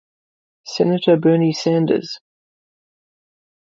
[0.65, 2.19] Senator Bernie Sanders.